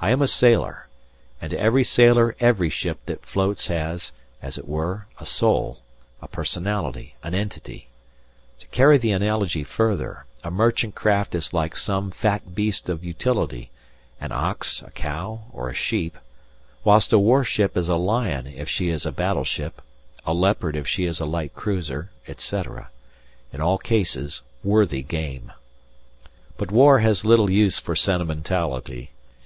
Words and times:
I 0.00 0.10
am 0.10 0.22
a 0.22 0.26
sailor, 0.26 0.88
and 1.40 1.50
to 1.50 1.58
every 1.60 1.84
sailor 1.84 2.34
every 2.40 2.70
ship 2.70 3.04
that 3.06 3.24
floats 3.24 3.68
has, 3.68 4.10
as 4.40 4.58
it 4.58 4.66
were, 4.66 5.06
a 5.20 5.26
soul, 5.26 5.80
a 6.20 6.26
personality, 6.26 7.14
an 7.22 7.34
entity; 7.34 7.88
to 8.60 8.66
carry 8.68 8.96
the 8.96 9.12
analogy 9.12 9.62
further, 9.62 10.24
a 10.42 10.50
merchant 10.50 10.94
craft 10.94 11.34
is 11.36 11.52
like 11.52 11.76
some 11.76 12.10
fat 12.10 12.54
beast 12.54 12.88
of 12.88 13.04
utility, 13.04 13.70
an 14.20 14.32
ox, 14.32 14.82
a 14.82 14.90
cow, 14.90 15.42
or 15.52 15.68
a 15.68 15.74
sheep, 15.74 16.16
whilst 16.82 17.12
a 17.12 17.18
warship 17.18 17.76
is 17.76 17.90
a 17.90 17.94
lion 17.96 18.46
if 18.48 18.68
she 18.68 18.88
is 18.88 19.06
a 19.06 19.12
battleship, 19.12 19.82
a 20.26 20.32
leopard 20.32 20.74
if 20.76 20.88
she 20.88 21.04
is 21.04 21.20
a 21.20 21.26
light 21.26 21.54
cruiser, 21.54 22.10
etc.; 22.26 22.90
in 23.52 23.60
all 23.60 23.78
cases 23.78 24.40
worthy 24.64 25.02
game. 25.02 25.52
But 26.56 26.72
War 26.72 26.98
has 27.00 27.24
little 27.24 27.50
use 27.50 27.78
for 27.78 27.94
sentimentality! 27.94 29.10